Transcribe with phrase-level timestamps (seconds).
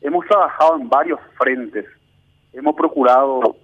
[0.00, 1.86] hemos trabajado en varios frentes.
[2.52, 3.56] Hemos procurado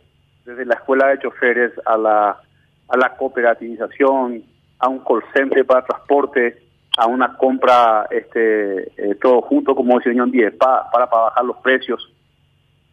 [0.44, 2.40] desde la escuela de choferes a la,
[2.88, 4.44] a la cooperativización,
[4.78, 6.56] a un call center para transporte,
[6.96, 11.56] a una compra este eh, todo junto como dice Unión 10 para, para bajar los
[11.58, 12.12] precios.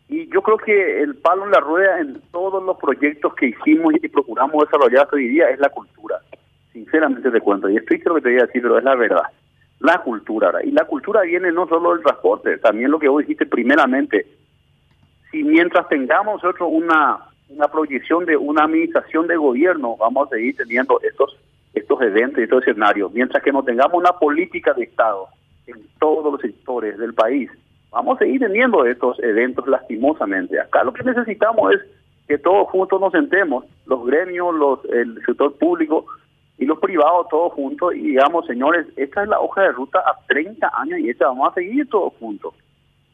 [0.10, 3.94] Y yo creo que el palo en la rueda en todos los proyectos que hicimos
[3.96, 6.20] y procuramos desarrollar hoy día es la cultura.
[6.72, 9.24] Sinceramente te cuento, y estoy lo que te voy a decir, pero es la verdad.
[9.84, 10.64] La cultura.
[10.64, 14.26] Y la cultura viene no solo del transporte, también lo que vos dijiste primeramente.
[15.30, 17.20] Si mientras tengamos nosotros una,
[17.50, 21.38] una proyección de una administración de gobierno, vamos a seguir teniendo estos
[21.74, 23.12] estos eventos y estos escenarios.
[23.12, 25.28] Mientras que no tengamos una política de Estado
[25.68, 27.52] en todos los sectores del país,
[27.92, 30.62] vamos a seguir teniendo estos eventos lastimosamente.
[30.62, 31.82] Acá lo que necesitamos es
[32.30, 36.06] que todos juntos nos sentemos, los gremios, los, el sector público
[36.58, 40.18] y los privados, todos juntos, y digamos, señores, esta es la hoja de ruta a
[40.28, 42.54] 30 años y esta vamos a seguir todos juntos.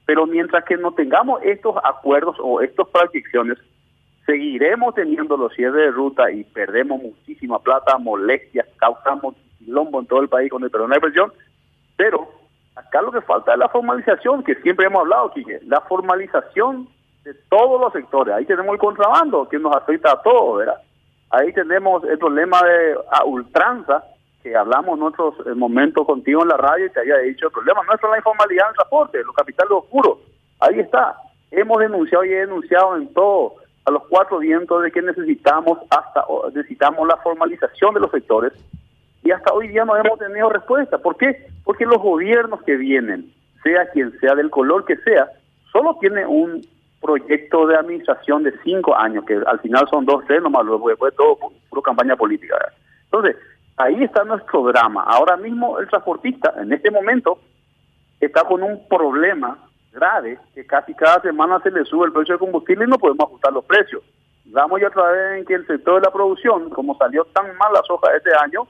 [0.05, 3.57] Pero mientras que no tengamos estos acuerdos o estas proyecciones,
[4.25, 10.21] seguiremos teniendo los cierres de ruta y perdemos muchísima plata, molestias, causamos quilombo en todo
[10.21, 11.33] el país con el perdón de inversión,
[11.95, 12.29] pero
[12.75, 16.87] acá lo que falta es la formalización, que siempre hemos hablado, Quique, la formalización
[17.23, 18.33] de todos los sectores.
[18.33, 20.81] Ahí tenemos el contrabando, que nos afecta a todos, ¿verdad?
[21.31, 24.03] Ahí tenemos el problema de a ultranza,
[24.41, 27.51] que hablamos en otros eh, momentos contigo en la radio y te había dicho, el
[27.51, 30.17] problema no es la informalidad en el transporte, los capitales oscuros.
[30.59, 31.15] Ahí está.
[31.51, 33.55] Hemos denunciado y he denunciado en todo
[33.85, 38.53] a los cuatro vientos de que necesitamos hasta necesitamos la formalización de los sectores
[39.23, 40.97] y hasta hoy día no hemos tenido respuesta.
[40.97, 41.47] ¿Por qué?
[41.63, 43.31] Porque los gobiernos que vienen,
[43.63, 45.29] sea quien sea, del color que sea,
[45.71, 46.61] solo tiene un
[47.01, 51.15] proyecto de administración de cinco años, que al final son dos, tres nomás, luego después
[51.15, 51.37] todo
[51.69, 52.55] puro campaña política.
[53.05, 53.37] Entonces,
[53.77, 55.03] ahí está nuestro drama.
[55.03, 57.39] Ahora mismo el transportista, en este momento,
[58.19, 59.57] está con un problema
[59.91, 63.27] grave que casi cada semana se le sube el precio del combustible y no podemos
[63.27, 64.03] ajustar los precios.
[64.45, 67.71] Vamos ya otra vez en que el sector de la producción, como salió tan mal
[67.73, 68.67] la soja este año,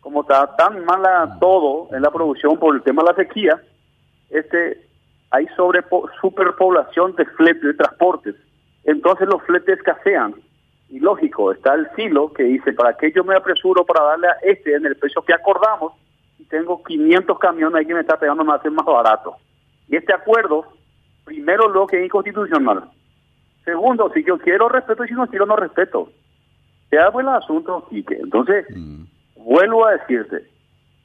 [0.00, 3.60] como está tan mala todo en la producción por el tema de la sequía,
[4.30, 4.86] este
[5.34, 5.82] hay sobre
[6.20, 8.36] superpoblación de fletes, de transportes.
[8.84, 10.34] Entonces los fletes escasean.
[10.88, 14.36] Y lógico, está el silo que dice, ¿para qué yo me apresuro para darle a
[14.42, 15.92] este en el precio que acordamos?
[16.38, 19.36] Y tengo 500 camiones ahí que me está pegando, me más barato.
[19.88, 20.66] Y este acuerdo,
[21.24, 22.84] primero lo que es inconstitucional.
[23.64, 26.10] Segundo, si yo quiero respeto y si no quiero no respeto.
[26.90, 28.14] Se hago el asunto, Quique.
[28.14, 29.04] Entonces, mm.
[29.36, 30.48] vuelvo a decirte,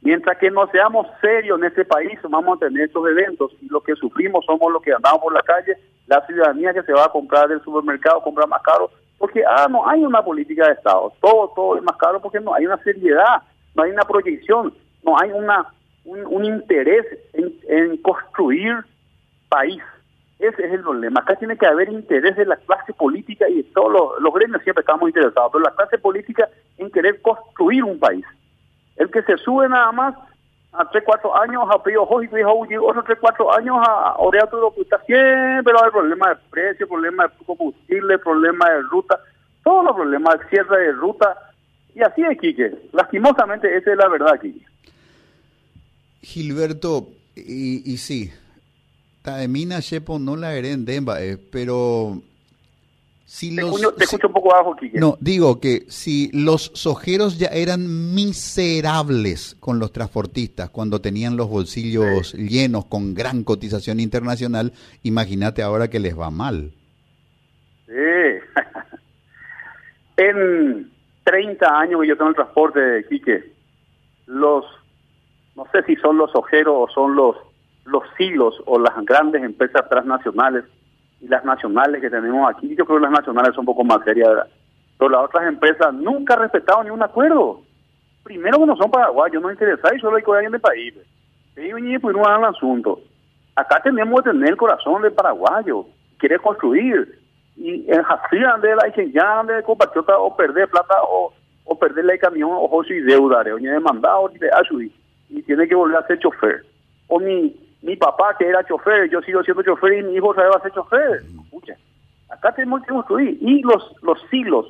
[0.01, 3.81] mientras que no seamos serios en este país, vamos a tener estos eventos y lo
[3.81, 5.77] que sufrimos somos los que andamos por la calle,
[6.07, 9.87] la ciudadanía que se va a comprar del supermercado, comprar más caro, porque ah, no
[9.87, 11.11] hay una política de Estado.
[11.21, 13.43] Todo, todo es más caro porque no hay una seriedad,
[13.75, 14.73] no hay una proyección,
[15.03, 15.67] no hay una
[16.05, 18.75] un, interés en, construir
[19.49, 19.81] país.
[20.39, 21.19] Ese es el problema.
[21.19, 24.81] Acá tiene que haber interés de la clase política y todos los, los gremios siempre
[24.81, 28.25] estamos interesados, pero la clase política en querer construir un país.
[28.99, 30.13] El que se sube nada más
[30.73, 32.07] a 3, 4 años a Pío
[32.69, 36.87] y otros 3, 4 años a Orea que está siempre va a problemas de precio,
[36.87, 39.19] problemas de combustible, problemas de ruta,
[39.63, 41.35] todos los problemas de cierre de ruta.
[41.95, 42.71] Y así es, Quique.
[42.91, 44.65] Lastimosamente, esa es la verdad, Quique.
[46.21, 48.31] Gilberto, y, y sí,
[49.23, 52.21] Taemina Shepo no la en Demba, eh, pero
[53.29, 53.95] si te los...
[53.95, 54.99] te escucho un poco abajo, Kike.
[54.99, 61.47] No, digo que si los sojeros ya eran miserables con los transportistas cuando tenían los
[61.47, 64.73] bolsillos llenos con gran cotización internacional,
[65.03, 66.71] imagínate ahora que les va mal.
[67.85, 67.93] Sí.
[70.17, 70.91] en
[71.23, 73.53] 30 años que yo tengo el transporte, Quique,
[74.25, 74.65] los
[75.55, 77.35] no sé si son los ojeros o son los,
[77.85, 80.63] los silos o las grandes empresas transnacionales
[81.21, 82.75] y las nacionales que tenemos aquí.
[82.75, 84.47] Yo creo que las nacionales son un poco más serias,
[84.97, 87.61] pero las otras empresas nunca han respetado ni un acuerdo.
[88.23, 90.93] Primero que no son paraguayos, no interesa y solo hay alguien del país.
[91.55, 92.99] Y pues no el asunto.
[93.55, 95.85] Acá tenemos que tener el corazón del paraguayo,
[96.17, 97.19] quiere construir.
[97.57, 101.33] Y en Jafría, de la ya de compatriota o perder plata o,
[101.65, 104.89] o perderle el camión o y deuda, o demandado, de ayudar
[105.29, 106.65] y tiene que volver a ser chofer.
[107.07, 110.41] O mi, mi papá que era chofer, yo sigo siendo chofer y mi hijo se
[110.41, 111.23] va a ser chofer.
[111.43, 111.75] Escucha,
[112.29, 113.37] acá tenemos que construir.
[113.41, 114.67] Y los, los silos,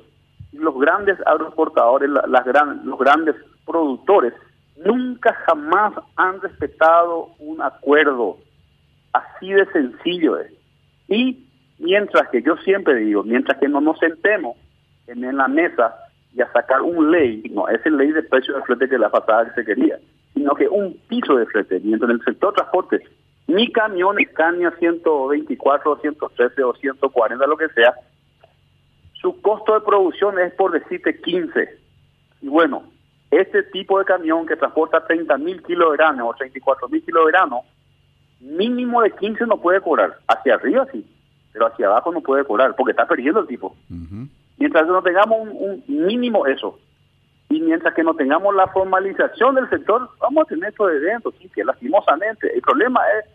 [0.53, 3.35] los grandes agroexportadores, las gran, los grandes
[3.65, 4.33] productores,
[4.85, 8.37] nunca jamás han respetado un acuerdo
[9.13, 10.37] así de sencillo.
[11.07, 11.47] Y
[11.79, 14.55] mientras que yo siempre digo, mientras que no nos sentemos
[15.07, 15.95] en, en la mesa
[16.33, 19.09] y a sacar un ley, no, es el ley de precio de flete que la
[19.09, 19.97] pasada que se quería,
[20.39, 23.03] sino que un piso de flete, mientras en el sector transporte
[23.47, 27.93] Mi camión Scania 124, 113 o 140, lo que sea,
[29.15, 31.77] su costo de producción es por decirte 15.
[32.41, 32.83] Y bueno,
[33.31, 37.25] este tipo de camión que transporta 30 mil kilos de grano o 34 mil kilos
[37.25, 37.63] de grano,
[38.39, 40.19] mínimo de 15 no puede cobrar.
[40.25, 41.05] Hacia arriba sí,
[41.51, 43.75] pero hacia abajo no puede cobrar porque está perdiendo el tipo.
[44.57, 46.79] Mientras no tengamos un, mínimo eso,
[47.49, 51.49] y mientras que no tengamos la formalización del sector, vamos a tener estos eventos, sí,
[51.49, 53.25] que lastimosamente, el problema es,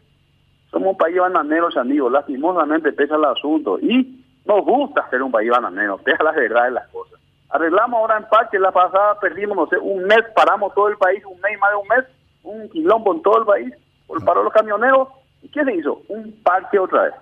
[0.70, 5.50] somos un país bananero, amigos, lastimosamente pesa el asunto, y nos gusta ser un país
[5.50, 7.20] bananero, deja la verdad de las cosas.
[7.50, 11.22] Arreglamos ahora en parque, la pasada perdimos, no sé, un mes, paramos todo el país,
[11.24, 12.04] un mes, más de un mes,
[12.44, 13.74] un quilombo en todo el país,
[14.06, 15.08] por paro los camioneros,
[15.42, 16.02] ¿y qué se hizo?
[16.08, 17.14] Un parque otra vez,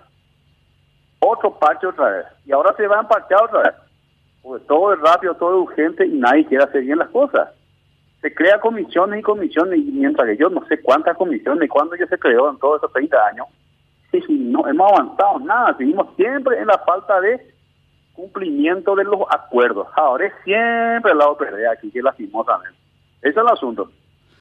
[1.19, 3.82] otro parque otra vez, y ahora se va a emparquear otra vez
[4.43, 7.49] pues todo es rápido, todo es urgente y nadie quiere hacer bien las cosas.
[8.21, 11.95] Se crea comisiones y comisiones, y mientras que yo no sé cuántas comisiones y cuándo
[11.95, 13.47] ya se creó en todos esos 30 años,
[14.27, 17.53] y no hemos avanzado nada, seguimos siempre en la falta de
[18.13, 19.87] cumplimiento de los acuerdos.
[19.95, 22.77] Ahora es siempre el lado perder aquí, que lastimosamente.
[23.21, 23.89] Ese es el asunto.